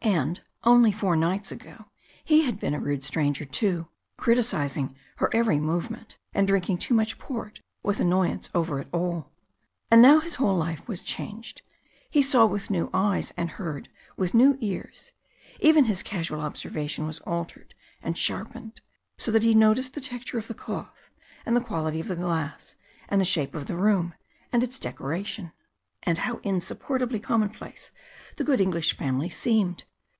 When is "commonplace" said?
27.20-27.90